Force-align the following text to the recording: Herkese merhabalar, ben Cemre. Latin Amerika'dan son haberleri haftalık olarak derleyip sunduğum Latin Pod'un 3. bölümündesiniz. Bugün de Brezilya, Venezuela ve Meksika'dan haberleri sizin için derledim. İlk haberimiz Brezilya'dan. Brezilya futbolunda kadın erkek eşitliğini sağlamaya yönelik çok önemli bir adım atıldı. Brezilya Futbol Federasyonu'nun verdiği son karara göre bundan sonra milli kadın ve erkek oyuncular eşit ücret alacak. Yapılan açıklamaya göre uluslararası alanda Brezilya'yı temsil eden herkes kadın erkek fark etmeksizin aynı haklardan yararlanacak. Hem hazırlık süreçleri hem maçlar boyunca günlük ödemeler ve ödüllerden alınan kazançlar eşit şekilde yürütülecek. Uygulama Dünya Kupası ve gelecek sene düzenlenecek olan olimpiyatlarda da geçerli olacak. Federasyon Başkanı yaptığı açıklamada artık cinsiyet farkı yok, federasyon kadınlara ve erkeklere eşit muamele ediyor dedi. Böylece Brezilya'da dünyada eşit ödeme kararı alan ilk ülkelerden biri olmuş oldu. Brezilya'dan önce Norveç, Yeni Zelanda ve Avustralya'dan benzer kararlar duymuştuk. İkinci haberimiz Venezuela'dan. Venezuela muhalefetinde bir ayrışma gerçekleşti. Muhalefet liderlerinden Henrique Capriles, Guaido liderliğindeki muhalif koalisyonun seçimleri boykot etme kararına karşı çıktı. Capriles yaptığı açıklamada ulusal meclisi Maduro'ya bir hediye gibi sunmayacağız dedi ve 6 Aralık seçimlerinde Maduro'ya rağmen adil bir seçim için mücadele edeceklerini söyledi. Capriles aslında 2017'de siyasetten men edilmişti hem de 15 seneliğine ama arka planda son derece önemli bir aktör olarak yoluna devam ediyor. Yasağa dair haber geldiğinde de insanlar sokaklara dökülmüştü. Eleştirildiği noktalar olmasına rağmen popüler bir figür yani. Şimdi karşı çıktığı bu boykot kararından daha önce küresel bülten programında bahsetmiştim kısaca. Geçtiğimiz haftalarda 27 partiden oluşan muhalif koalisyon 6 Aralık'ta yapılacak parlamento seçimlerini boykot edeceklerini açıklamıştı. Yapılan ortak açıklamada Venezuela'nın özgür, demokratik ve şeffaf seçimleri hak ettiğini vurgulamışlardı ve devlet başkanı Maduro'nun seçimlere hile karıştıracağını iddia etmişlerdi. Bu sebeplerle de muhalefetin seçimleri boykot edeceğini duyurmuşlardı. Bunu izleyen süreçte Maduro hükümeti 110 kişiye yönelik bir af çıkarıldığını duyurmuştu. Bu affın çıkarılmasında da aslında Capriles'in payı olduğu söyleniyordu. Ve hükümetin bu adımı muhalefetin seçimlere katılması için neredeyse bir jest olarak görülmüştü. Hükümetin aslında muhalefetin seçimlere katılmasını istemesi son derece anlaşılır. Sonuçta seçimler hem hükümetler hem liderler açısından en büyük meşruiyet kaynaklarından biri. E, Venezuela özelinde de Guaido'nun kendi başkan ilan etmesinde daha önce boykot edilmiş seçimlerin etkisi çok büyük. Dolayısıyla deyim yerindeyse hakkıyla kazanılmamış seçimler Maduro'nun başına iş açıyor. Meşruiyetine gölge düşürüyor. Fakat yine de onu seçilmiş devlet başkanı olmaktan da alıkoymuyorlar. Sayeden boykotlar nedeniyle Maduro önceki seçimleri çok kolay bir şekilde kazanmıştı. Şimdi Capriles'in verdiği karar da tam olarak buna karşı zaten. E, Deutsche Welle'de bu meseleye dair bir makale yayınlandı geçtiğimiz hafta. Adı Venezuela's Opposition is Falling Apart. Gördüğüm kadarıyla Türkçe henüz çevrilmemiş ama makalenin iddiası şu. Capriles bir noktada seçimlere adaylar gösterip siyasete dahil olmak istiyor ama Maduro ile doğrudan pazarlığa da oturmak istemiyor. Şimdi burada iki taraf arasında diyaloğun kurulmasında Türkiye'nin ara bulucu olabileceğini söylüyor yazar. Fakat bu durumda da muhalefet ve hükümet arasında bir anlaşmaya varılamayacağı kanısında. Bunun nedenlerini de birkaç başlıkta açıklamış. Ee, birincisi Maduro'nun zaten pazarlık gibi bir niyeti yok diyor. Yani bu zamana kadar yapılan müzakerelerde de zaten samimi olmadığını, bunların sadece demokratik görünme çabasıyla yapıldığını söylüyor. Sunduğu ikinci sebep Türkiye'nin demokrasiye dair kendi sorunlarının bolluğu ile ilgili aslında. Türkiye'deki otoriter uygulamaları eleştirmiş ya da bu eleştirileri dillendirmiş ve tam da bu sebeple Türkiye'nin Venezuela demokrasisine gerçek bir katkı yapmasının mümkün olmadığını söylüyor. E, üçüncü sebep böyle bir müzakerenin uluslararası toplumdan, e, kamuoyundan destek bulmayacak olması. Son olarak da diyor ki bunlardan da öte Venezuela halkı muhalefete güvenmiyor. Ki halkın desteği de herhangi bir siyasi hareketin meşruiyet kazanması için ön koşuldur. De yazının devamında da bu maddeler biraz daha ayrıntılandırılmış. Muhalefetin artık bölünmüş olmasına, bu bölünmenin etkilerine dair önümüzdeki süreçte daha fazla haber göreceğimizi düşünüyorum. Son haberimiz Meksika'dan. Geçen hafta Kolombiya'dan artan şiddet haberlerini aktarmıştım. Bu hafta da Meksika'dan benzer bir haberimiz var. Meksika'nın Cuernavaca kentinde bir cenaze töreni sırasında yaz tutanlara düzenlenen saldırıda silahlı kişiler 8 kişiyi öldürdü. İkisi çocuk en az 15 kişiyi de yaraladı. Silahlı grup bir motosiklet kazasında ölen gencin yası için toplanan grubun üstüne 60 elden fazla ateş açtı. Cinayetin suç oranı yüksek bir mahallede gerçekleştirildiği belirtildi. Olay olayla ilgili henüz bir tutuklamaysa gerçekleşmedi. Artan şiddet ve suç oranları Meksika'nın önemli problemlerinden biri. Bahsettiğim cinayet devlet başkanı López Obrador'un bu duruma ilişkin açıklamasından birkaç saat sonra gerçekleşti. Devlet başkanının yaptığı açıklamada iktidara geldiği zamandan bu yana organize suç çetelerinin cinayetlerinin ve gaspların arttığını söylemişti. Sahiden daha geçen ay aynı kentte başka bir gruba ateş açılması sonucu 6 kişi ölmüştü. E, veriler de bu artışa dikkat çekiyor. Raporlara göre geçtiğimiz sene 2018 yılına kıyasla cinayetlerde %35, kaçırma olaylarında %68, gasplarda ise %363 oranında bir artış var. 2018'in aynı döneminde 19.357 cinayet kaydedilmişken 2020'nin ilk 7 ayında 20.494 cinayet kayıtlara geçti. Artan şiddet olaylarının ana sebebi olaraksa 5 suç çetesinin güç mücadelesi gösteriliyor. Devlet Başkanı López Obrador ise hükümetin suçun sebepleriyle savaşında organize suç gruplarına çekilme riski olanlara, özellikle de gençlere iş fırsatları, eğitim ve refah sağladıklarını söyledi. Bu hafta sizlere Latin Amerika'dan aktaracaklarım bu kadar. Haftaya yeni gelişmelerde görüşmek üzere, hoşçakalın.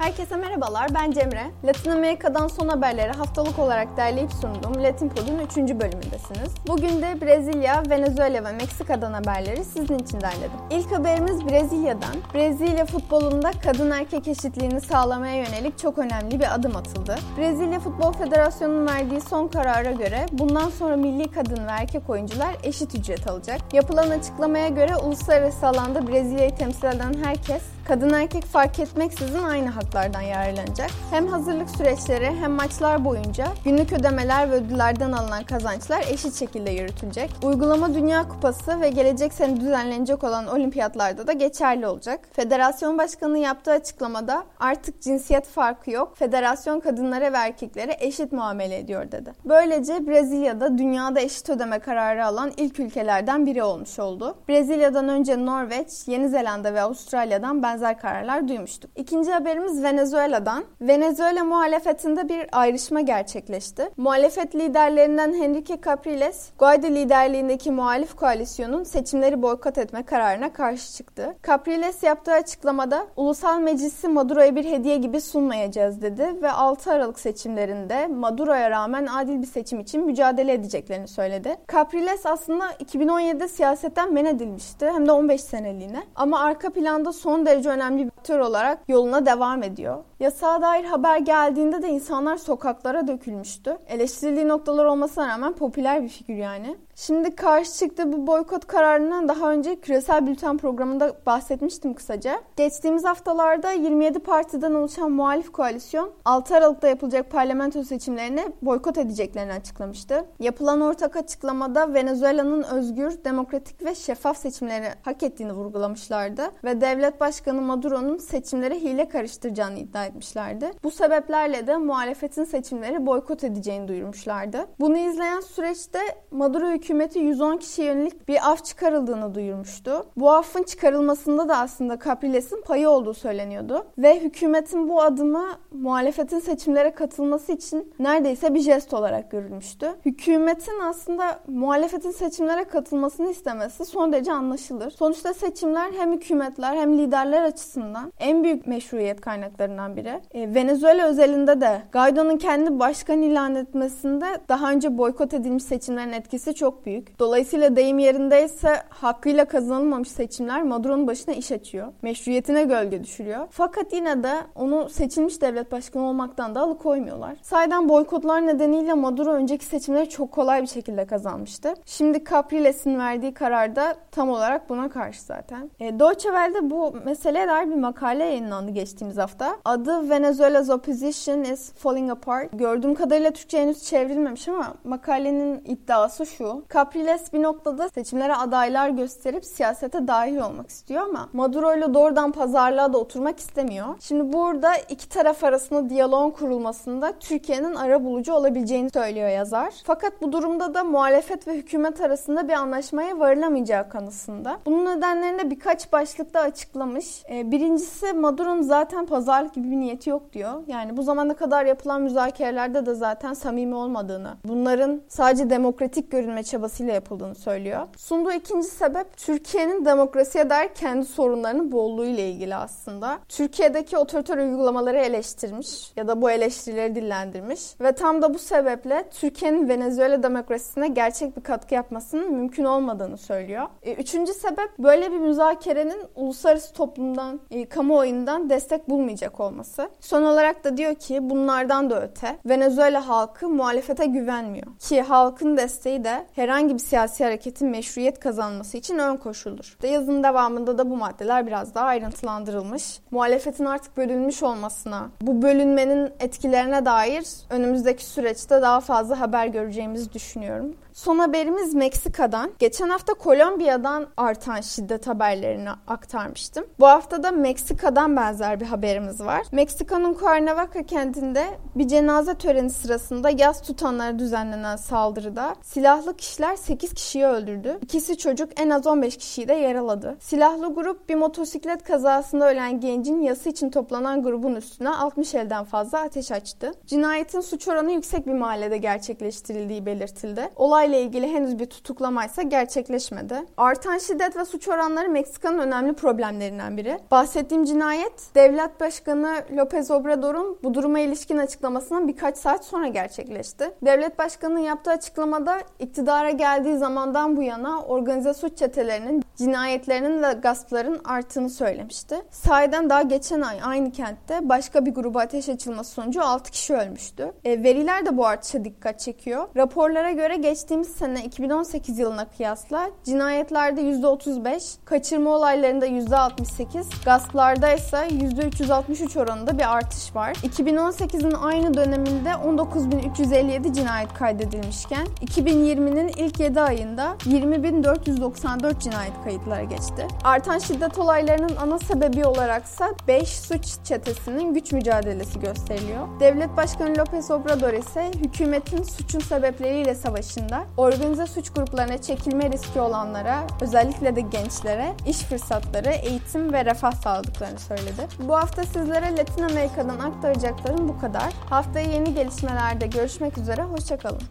Herkese 0.00 0.36
merhabalar, 0.36 0.94
ben 0.94 1.10
Cemre. 1.10 1.50
Latin 1.64 1.90
Amerika'dan 1.90 2.48
son 2.48 2.68
haberleri 2.68 3.12
haftalık 3.12 3.58
olarak 3.58 3.96
derleyip 3.96 4.32
sunduğum 4.32 4.82
Latin 4.84 5.08
Pod'un 5.08 5.38
3. 5.38 5.56
bölümündesiniz. 5.56 6.54
Bugün 6.68 7.02
de 7.02 7.20
Brezilya, 7.20 7.82
Venezuela 7.90 8.44
ve 8.44 8.52
Meksika'dan 8.52 9.12
haberleri 9.12 9.64
sizin 9.64 9.98
için 9.98 10.20
derledim. 10.20 10.60
İlk 10.70 10.92
haberimiz 10.92 11.48
Brezilya'dan. 11.48 12.14
Brezilya 12.34 12.86
futbolunda 12.86 13.50
kadın 13.64 13.90
erkek 13.90 14.28
eşitliğini 14.28 14.80
sağlamaya 14.80 15.36
yönelik 15.36 15.78
çok 15.78 15.98
önemli 15.98 16.40
bir 16.40 16.54
adım 16.54 16.76
atıldı. 16.76 17.18
Brezilya 17.38 17.80
Futbol 17.80 18.12
Federasyonu'nun 18.12 18.86
verdiği 18.86 19.20
son 19.20 19.48
karara 19.48 19.90
göre 19.90 20.26
bundan 20.32 20.70
sonra 20.70 20.96
milli 20.96 21.30
kadın 21.30 21.66
ve 21.66 21.70
erkek 21.70 22.10
oyuncular 22.10 22.56
eşit 22.62 22.94
ücret 22.94 23.26
alacak. 23.26 23.60
Yapılan 23.72 24.10
açıklamaya 24.10 24.68
göre 24.68 24.96
uluslararası 24.96 25.66
alanda 25.66 26.06
Brezilya'yı 26.08 26.54
temsil 26.54 26.84
eden 26.84 27.14
herkes 27.24 27.62
kadın 27.90 28.12
erkek 28.12 28.44
fark 28.44 28.78
etmeksizin 28.78 29.42
aynı 29.42 29.68
haklardan 29.68 30.20
yararlanacak. 30.20 30.90
Hem 31.10 31.26
hazırlık 31.26 31.70
süreçleri 31.70 32.26
hem 32.26 32.52
maçlar 32.52 33.04
boyunca 33.04 33.46
günlük 33.64 33.92
ödemeler 33.92 34.50
ve 34.50 34.54
ödüllerden 34.54 35.12
alınan 35.12 35.44
kazançlar 35.44 36.04
eşit 36.10 36.34
şekilde 36.34 36.70
yürütülecek. 36.70 37.30
Uygulama 37.42 37.94
Dünya 37.94 38.28
Kupası 38.28 38.80
ve 38.80 38.90
gelecek 38.90 39.32
sene 39.32 39.60
düzenlenecek 39.60 40.24
olan 40.24 40.46
olimpiyatlarda 40.46 41.26
da 41.26 41.32
geçerli 41.32 41.86
olacak. 41.86 42.20
Federasyon 42.32 42.98
Başkanı 42.98 43.38
yaptığı 43.38 43.72
açıklamada 43.72 44.44
artık 44.60 45.02
cinsiyet 45.02 45.46
farkı 45.46 45.90
yok, 45.90 46.18
federasyon 46.18 46.80
kadınlara 46.80 47.32
ve 47.32 47.36
erkeklere 47.36 47.96
eşit 48.00 48.32
muamele 48.32 48.78
ediyor 48.78 49.12
dedi. 49.12 49.32
Böylece 49.44 50.06
Brezilya'da 50.06 50.78
dünyada 50.78 51.20
eşit 51.20 51.50
ödeme 51.50 51.78
kararı 51.78 52.26
alan 52.26 52.52
ilk 52.56 52.80
ülkelerden 52.80 53.46
biri 53.46 53.62
olmuş 53.62 53.98
oldu. 53.98 54.34
Brezilya'dan 54.48 55.08
önce 55.08 55.46
Norveç, 55.46 55.88
Yeni 56.06 56.28
Zelanda 56.28 56.74
ve 56.74 56.82
Avustralya'dan 56.82 57.62
benzer 57.62 57.79
kararlar 57.80 58.48
duymuştuk. 58.48 58.90
İkinci 58.96 59.32
haberimiz 59.32 59.82
Venezuela'dan. 59.82 60.64
Venezuela 60.80 61.44
muhalefetinde 61.44 62.28
bir 62.28 62.46
ayrışma 62.52 63.00
gerçekleşti. 63.00 63.90
Muhalefet 63.96 64.54
liderlerinden 64.54 65.34
Henrique 65.34 65.80
Capriles, 65.84 66.50
Guaido 66.58 66.86
liderliğindeki 66.86 67.70
muhalif 67.70 68.16
koalisyonun 68.16 68.84
seçimleri 68.84 69.42
boykot 69.42 69.78
etme 69.78 70.02
kararına 70.02 70.52
karşı 70.52 70.92
çıktı. 70.92 71.36
Capriles 71.46 72.02
yaptığı 72.02 72.32
açıklamada 72.32 73.06
ulusal 73.16 73.60
meclisi 73.60 74.08
Maduro'ya 74.08 74.56
bir 74.56 74.64
hediye 74.64 74.96
gibi 74.96 75.20
sunmayacağız 75.20 76.02
dedi 76.02 76.42
ve 76.42 76.50
6 76.50 76.92
Aralık 76.92 77.20
seçimlerinde 77.20 78.06
Maduro'ya 78.06 78.70
rağmen 78.70 79.06
adil 79.06 79.42
bir 79.42 79.46
seçim 79.46 79.80
için 79.80 80.06
mücadele 80.06 80.52
edeceklerini 80.52 81.08
söyledi. 81.08 81.56
Capriles 81.72 82.26
aslında 82.26 82.64
2017'de 82.66 83.48
siyasetten 83.48 84.12
men 84.12 84.24
edilmişti 84.24 84.86
hem 84.86 85.06
de 85.06 85.12
15 85.12 85.40
seneliğine 85.40 86.02
ama 86.14 86.40
arka 86.40 86.70
planda 86.70 87.12
son 87.12 87.46
derece 87.46 87.69
önemli 87.70 88.04
bir 88.04 88.12
aktör 88.18 88.38
olarak 88.38 88.78
yoluna 88.88 89.26
devam 89.26 89.62
ediyor. 89.62 90.04
Yasağa 90.20 90.62
dair 90.62 90.84
haber 90.84 91.18
geldiğinde 91.18 91.82
de 91.82 91.88
insanlar 91.88 92.36
sokaklara 92.36 93.08
dökülmüştü. 93.08 93.78
Eleştirildiği 93.88 94.48
noktalar 94.48 94.84
olmasına 94.84 95.28
rağmen 95.28 95.52
popüler 95.52 96.02
bir 96.02 96.08
figür 96.08 96.34
yani. 96.34 96.76
Şimdi 97.06 97.36
karşı 97.36 97.72
çıktığı 97.78 98.12
bu 98.12 98.26
boykot 98.26 98.66
kararından 98.66 99.28
daha 99.28 99.52
önce 99.52 99.80
küresel 99.80 100.26
bülten 100.26 100.58
programında 100.58 101.16
bahsetmiştim 101.26 101.94
kısaca. 101.94 102.40
Geçtiğimiz 102.56 103.04
haftalarda 103.04 103.72
27 103.72 104.18
partiden 104.18 104.74
oluşan 104.74 105.10
muhalif 105.10 105.52
koalisyon 105.52 106.10
6 106.24 106.56
Aralık'ta 106.56 106.88
yapılacak 106.88 107.30
parlamento 107.30 107.84
seçimlerini 107.84 108.44
boykot 108.62 108.98
edeceklerini 108.98 109.52
açıklamıştı. 109.52 110.24
Yapılan 110.40 110.80
ortak 110.80 111.16
açıklamada 111.16 111.94
Venezuela'nın 111.94 112.62
özgür, 112.62 113.24
demokratik 113.24 113.84
ve 113.84 113.94
şeffaf 113.94 114.36
seçimleri 114.36 114.88
hak 115.02 115.22
ettiğini 115.22 115.52
vurgulamışlardı 115.52 116.42
ve 116.64 116.80
devlet 116.80 117.20
başkanı 117.20 117.62
Maduro'nun 117.62 118.16
seçimlere 118.16 118.74
hile 118.74 119.08
karıştıracağını 119.08 119.78
iddia 119.78 120.04
etmişlerdi. 120.04 120.70
Bu 120.84 120.90
sebeplerle 120.90 121.66
de 121.66 121.76
muhalefetin 121.76 122.44
seçimleri 122.44 123.06
boykot 123.06 123.44
edeceğini 123.44 123.88
duyurmuşlardı. 123.88 124.66
Bunu 124.80 124.96
izleyen 124.98 125.40
süreçte 125.40 125.98
Maduro 126.30 126.70
hükümeti 126.70 126.89
110 126.90 127.56
kişiye 127.56 127.86
yönelik 127.88 128.28
bir 128.28 128.50
af 128.50 128.64
çıkarıldığını 128.64 129.34
duyurmuştu. 129.34 130.06
Bu 130.16 130.30
affın 130.30 130.62
çıkarılmasında 130.62 131.48
da 131.48 131.56
aslında 131.56 131.98
Capriles'in 132.04 132.62
payı 132.62 132.90
olduğu 132.90 133.14
söyleniyordu. 133.14 133.86
Ve 133.98 134.20
hükümetin 134.20 134.88
bu 134.88 135.02
adımı 135.02 135.44
muhalefetin 135.72 136.38
seçimlere 136.38 136.90
katılması 136.90 137.52
için 137.52 137.92
neredeyse 137.98 138.54
bir 138.54 138.60
jest 138.60 138.94
olarak 138.94 139.30
görülmüştü. 139.30 139.94
Hükümetin 140.04 140.80
aslında 140.80 141.40
muhalefetin 141.46 142.10
seçimlere 142.10 142.64
katılmasını 142.64 143.30
istemesi 143.30 143.84
son 143.84 144.12
derece 144.12 144.32
anlaşılır. 144.32 144.90
Sonuçta 144.90 145.34
seçimler 145.34 145.92
hem 145.92 146.12
hükümetler 146.12 146.76
hem 146.76 146.98
liderler 146.98 147.42
açısından 147.42 148.12
en 148.18 148.44
büyük 148.44 148.66
meşruiyet 148.66 149.20
kaynaklarından 149.20 149.96
biri. 149.96 150.20
E, 150.34 150.54
Venezuela 150.54 151.06
özelinde 151.06 151.60
de 151.60 151.82
Guaido'nun 151.92 152.36
kendi 152.36 152.78
başkan 152.78 153.22
ilan 153.22 153.54
etmesinde 153.54 154.26
daha 154.48 154.70
önce 154.70 154.98
boykot 154.98 155.34
edilmiş 155.34 155.64
seçimlerin 155.64 156.12
etkisi 156.12 156.54
çok 156.54 156.69
büyük. 156.86 157.18
Dolayısıyla 157.18 157.76
deyim 157.76 157.98
yerindeyse 157.98 158.82
hakkıyla 158.88 159.44
kazanılmamış 159.44 160.08
seçimler 160.08 160.62
Maduro'nun 160.62 161.06
başına 161.06 161.34
iş 161.34 161.52
açıyor. 161.52 161.92
Meşruiyetine 162.02 162.64
gölge 162.64 163.04
düşürüyor. 163.04 163.46
Fakat 163.50 163.92
yine 163.92 164.22
de 164.22 164.32
onu 164.54 164.88
seçilmiş 164.88 165.42
devlet 165.42 165.72
başkanı 165.72 166.02
olmaktan 166.02 166.54
da 166.54 166.60
alıkoymuyorlar. 166.60 167.36
Sayeden 167.42 167.88
boykotlar 167.88 168.46
nedeniyle 168.46 168.94
Maduro 168.94 169.32
önceki 169.32 169.64
seçimleri 169.64 170.08
çok 170.08 170.32
kolay 170.32 170.62
bir 170.62 170.66
şekilde 170.66 171.06
kazanmıştı. 171.06 171.74
Şimdi 171.86 172.24
Capriles'in 172.24 172.98
verdiği 172.98 173.34
karar 173.34 173.76
da 173.76 173.96
tam 174.10 174.30
olarak 174.30 174.68
buna 174.68 174.88
karşı 174.88 175.22
zaten. 175.22 175.70
E, 175.80 175.98
Deutsche 175.98 176.28
Welle'de 176.28 176.70
bu 176.70 176.94
meseleye 177.04 177.48
dair 177.48 177.70
bir 177.70 177.74
makale 177.74 178.24
yayınlandı 178.24 178.70
geçtiğimiz 178.70 179.18
hafta. 179.18 179.56
Adı 179.64 180.10
Venezuela's 180.10 180.70
Opposition 180.70 181.44
is 181.44 181.72
Falling 181.72 182.10
Apart. 182.10 182.48
Gördüğüm 182.52 182.94
kadarıyla 182.94 183.30
Türkçe 183.30 183.62
henüz 183.62 183.84
çevrilmemiş 183.84 184.48
ama 184.48 184.74
makalenin 184.84 185.62
iddiası 185.64 186.26
şu. 186.26 186.59
Capriles 186.74 187.32
bir 187.32 187.42
noktada 187.42 187.88
seçimlere 187.88 188.34
adaylar 188.34 188.88
gösterip 188.88 189.44
siyasete 189.44 190.08
dahil 190.08 190.36
olmak 190.36 190.70
istiyor 190.70 191.02
ama 191.02 191.28
Maduro 191.32 191.76
ile 191.76 191.94
doğrudan 191.94 192.32
pazarlığa 192.32 192.92
da 192.92 192.98
oturmak 192.98 193.38
istemiyor. 193.38 193.86
Şimdi 194.00 194.32
burada 194.32 194.76
iki 194.76 195.08
taraf 195.08 195.44
arasında 195.44 195.90
diyaloğun 195.90 196.30
kurulmasında 196.30 197.12
Türkiye'nin 197.20 197.74
ara 197.74 198.04
bulucu 198.04 198.32
olabileceğini 198.32 198.90
söylüyor 198.90 199.28
yazar. 199.28 199.74
Fakat 199.84 200.22
bu 200.22 200.32
durumda 200.32 200.74
da 200.74 200.84
muhalefet 200.84 201.48
ve 201.48 201.54
hükümet 201.54 202.00
arasında 202.00 202.48
bir 202.48 202.52
anlaşmaya 202.52 203.18
varılamayacağı 203.18 203.88
kanısında. 203.88 204.58
Bunun 204.66 204.96
nedenlerini 204.96 205.38
de 205.38 205.50
birkaç 205.50 205.92
başlıkta 205.92 206.40
açıklamış. 206.40 207.22
Ee, 207.30 207.50
birincisi 207.50 208.12
Maduro'nun 208.12 208.62
zaten 208.62 209.06
pazarlık 209.06 209.54
gibi 209.54 209.70
bir 209.70 209.76
niyeti 209.76 210.10
yok 210.10 210.32
diyor. 210.32 210.62
Yani 210.66 210.96
bu 210.96 211.02
zamana 211.02 211.34
kadar 211.34 211.64
yapılan 211.64 212.02
müzakerelerde 212.02 212.86
de 212.86 212.94
zaten 212.94 213.34
samimi 213.34 213.74
olmadığını, 213.74 214.36
bunların 214.44 215.00
sadece 215.08 215.50
demokratik 215.50 216.10
görünme 216.10 216.42
çabasıyla 216.50 216.94
yapıldığını 216.94 217.34
söylüyor. 217.34 217.86
Sunduğu 217.96 218.32
ikinci 218.32 218.68
sebep 218.68 219.16
Türkiye'nin 219.16 219.84
demokrasiye 219.84 220.50
dair 220.50 220.68
kendi 220.74 221.06
sorunlarının 221.06 221.72
bolluğu 221.72 222.04
ile 222.04 222.30
ilgili 222.30 222.54
aslında. 222.54 223.18
Türkiye'deki 223.28 223.98
otoriter 223.98 224.38
uygulamaları 224.38 224.98
eleştirmiş 224.98 225.92
ya 225.96 226.08
da 226.08 226.22
bu 226.22 226.30
eleştirileri 226.30 226.94
dillendirmiş 226.94 227.60
ve 227.80 227.92
tam 227.92 228.22
da 228.22 228.34
bu 228.34 228.38
sebeple 228.38 229.04
Türkiye'nin 229.10 229.68
Venezuela 229.68 230.22
demokrasisine 230.22 230.88
gerçek 230.88 231.36
bir 231.36 231.42
katkı 231.42 231.74
yapmasının 231.74 232.32
mümkün 232.32 232.64
olmadığını 232.64 233.16
söylüyor. 233.18 233.66
E, 233.82 233.94
üçüncü 233.94 234.32
sebep 234.34 234.78
böyle 234.78 235.12
bir 235.12 235.18
müzakerenin 235.18 236.02
uluslararası 236.14 236.72
toplumdan, 236.72 237.40
e, 237.50 237.68
kamuoyundan 237.68 238.50
destek 238.50 238.90
bulmayacak 238.90 239.40
olması. 239.40 239.90
Son 240.00 240.22
olarak 240.22 240.64
da 240.64 240.76
diyor 240.76 240.94
ki 240.94 241.30
bunlardan 241.30 241.90
da 241.90 242.02
öte 242.02 242.36
Venezuela 242.46 243.08
halkı 243.08 243.48
muhalefete 243.48 244.06
güvenmiyor. 244.06 244.66
Ki 244.78 245.02
halkın 245.02 245.56
desteği 245.56 246.04
de 246.04 246.26
herhangi 246.40 246.74
bir 246.74 246.78
siyasi 246.78 247.24
hareketin 247.24 247.68
meşruiyet 247.68 248.18
kazanması 248.18 248.76
için 248.76 248.98
ön 248.98 249.16
koşuldur. 249.16 249.76
De 249.82 249.88
yazının 249.88 250.24
devamında 250.24 250.78
da 250.78 250.90
bu 250.90 250.96
maddeler 250.96 251.46
biraz 251.46 251.74
daha 251.74 251.86
ayrıntılandırılmış. 251.86 252.98
Muhalefetin 253.10 253.64
artık 253.64 253.96
bölünmüş 253.96 254.42
olmasına, 254.42 255.08
bu 255.20 255.42
bölünmenin 255.42 256.10
etkilerine 256.20 256.84
dair 256.84 257.24
önümüzdeki 257.50 258.04
süreçte 258.04 258.62
daha 258.62 258.80
fazla 258.80 259.20
haber 259.20 259.46
göreceğimizi 259.46 260.12
düşünüyorum. 260.12 260.74
Son 261.00 261.18
haberimiz 261.18 261.74
Meksika'dan. 261.74 262.50
Geçen 262.58 262.88
hafta 262.88 263.14
Kolombiya'dan 263.14 264.06
artan 264.16 264.60
şiddet 264.60 265.06
haberlerini 265.06 265.70
aktarmıştım. 265.86 266.66
Bu 266.80 266.86
hafta 266.86 267.22
da 267.22 267.30
Meksika'dan 267.30 268.16
benzer 268.16 268.60
bir 268.60 268.66
haberimiz 268.66 269.20
var. 269.20 269.42
Meksika'nın 269.52 270.14
Cuernavaca 270.14 270.82
kentinde 270.82 271.44
bir 271.74 271.88
cenaze 271.88 272.34
töreni 272.34 272.70
sırasında 272.70 273.30
yaz 273.30 273.62
tutanlara 273.62 274.18
düzenlenen 274.18 274.76
saldırıda 274.76 275.54
silahlı 275.62 276.16
kişiler 276.16 276.56
8 276.56 276.94
kişiyi 276.94 277.26
öldürdü. 277.26 277.78
İkisi 277.82 278.18
çocuk 278.18 278.60
en 278.60 278.70
az 278.70 278.86
15 278.86 279.16
kişiyi 279.16 279.48
de 279.48 279.54
yaraladı. 279.54 280.16
Silahlı 280.20 280.74
grup 280.74 281.08
bir 281.08 281.14
motosiklet 281.14 281.84
kazasında 281.84 282.50
ölen 282.50 282.80
gencin 282.80 283.22
yası 283.22 283.48
için 283.48 283.70
toplanan 283.70 284.22
grubun 284.22 284.54
üstüne 284.54 284.90
60 284.90 285.34
elden 285.34 285.64
fazla 285.64 286.00
ateş 286.00 286.32
açtı. 286.32 286.72
Cinayetin 286.86 287.40
suç 287.40 287.68
oranı 287.68 287.92
yüksek 287.92 288.26
bir 288.26 288.34
mahallede 288.34 288.78
gerçekleştirildiği 288.78 289.86
belirtildi. 289.86 290.50
Olay 290.56 290.89
olayla 290.90 291.06
ilgili 291.06 291.32
henüz 291.32 291.58
bir 291.58 291.66
tutuklamaysa 291.66 292.42
gerçekleşmedi. 292.42 293.34
Artan 293.56 293.98
şiddet 293.98 294.36
ve 294.36 294.44
suç 294.44 294.68
oranları 294.68 295.08
Meksika'nın 295.08 295.58
önemli 295.58 295.92
problemlerinden 295.92 296.76
biri. 296.76 296.98
Bahsettiğim 297.10 297.64
cinayet 297.64 298.34
devlet 298.34 298.80
başkanı 298.80 299.42
López 299.54 299.92
Obrador'un 299.92 300.58
bu 300.62 300.74
duruma 300.74 300.98
ilişkin 300.98 301.38
açıklamasından 301.38 302.08
birkaç 302.08 302.36
saat 302.36 302.64
sonra 302.64 302.86
gerçekleşti. 302.88 303.70
Devlet 303.82 304.18
başkanının 304.18 304.58
yaptığı 304.58 304.90
açıklamada 304.90 305.58
iktidara 305.78 306.30
geldiği 306.30 306.76
zamandan 306.76 307.36
bu 307.36 307.42
yana 307.42 307.82
organize 307.82 308.34
suç 308.34 308.58
çetelerinin 308.58 309.22
cinayetlerinin 309.36 310.22
ve 310.22 310.32
gaspların 310.32 311.00
arttığını 311.04 311.50
söylemişti. 311.50 312.16
Sahiden 312.30 312.90
daha 312.90 313.02
geçen 313.02 313.40
ay 313.40 313.58
aynı 313.64 313.92
kentte 313.92 314.48
başka 314.48 314.86
bir 314.86 314.94
gruba 314.94 315.20
ateş 315.20 315.48
açılması 315.48 315.90
sonucu 315.90 316.22
6 316.22 316.50
kişi 316.50 316.74
ölmüştü. 316.74 317.32
E, 317.44 317.62
veriler 317.62 318.06
de 318.06 318.16
bu 318.16 318.26
artışa 318.26 318.64
dikkat 318.64 319.00
çekiyor. 319.00 319.48
Raporlara 319.56 320.10
göre 320.10 320.36
geçtiğimiz 320.36 320.69
sene 320.70 321.24
2018 321.24 321.98
yılına 321.98 322.24
kıyasla 322.24 322.90
cinayetlerde 323.04 323.80
%35, 323.80 324.76
kaçırma 324.84 325.30
olaylarında 325.30 325.86
%68, 325.86 327.04
gasplarda 327.04 327.72
ise 327.72 327.96
%363 327.96 329.18
oranında 329.18 329.58
bir 329.58 329.76
artış 329.76 330.14
var. 330.16 330.32
2018'in 330.32 331.32
aynı 331.32 331.74
döneminde 331.74 332.28
19.357 332.28 333.74
cinayet 333.74 334.14
kaydedilmişken 334.14 335.06
2020'nin 335.06 336.08
ilk 336.08 336.40
7 336.40 336.60
ayında 336.60 337.16
20.494 337.20 338.80
cinayet 338.80 339.24
kayıtlara 339.24 339.64
geçti. 339.64 340.06
Artan 340.24 340.58
şiddet 340.58 340.98
olaylarının 340.98 341.56
ana 341.56 341.78
sebebi 341.78 342.26
olaraksa 342.26 342.88
5 343.08 343.28
suç 343.28 343.66
çetesinin 343.84 344.54
güç 344.54 344.72
mücadelesi 344.72 345.40
gösteriliyor. 345.40 346.20
Devlet 346.20 346.56
Başkanı 346.56 346.90
López 346.90 347.32
Obrador 347.32 347.72
ise 347.72 348.10
hükümetin 348.16 348.82
suçun 348.82 349.20
sebepleriyle 349.20 349.94
savaşında 349.94 350.59
organize 350.76 351.26
suç 351.26 351.50
gruplarına 351.50 352.02
çekilme 352.02 352.50
riski 352.50 352.80
olanlara, 352.80 353.46
özellikle 353.60 354.16
de 354.16 354.20
gençlere 354.20 354.92
iş 355.06 355.18
fırsatları, 355.18 355.90
eğitim 355.90 356.52
ve 356.52 356.64
refah 356.64 356.92
sağladıklarını 356.92 357.58
söyledi. 357.58 358.06
Bu 358.18 358.36
hafta 358.36 358.64
sizlere 358.64 359.16
Latin 359.16 359.42
Amerika'dan 359.42 359.98
aktaracaklarım 359.98 360.88
bu 360.88 361.00
kadar. 361.00 361.32
Haftaya 361.50 361.86
yeni 361.86 362.14
gelişmelerde 362.14 362.86
görüşmek 362.86 363.38
üzere, 363.38 363.62
hoşçakalın. 363.62 364.22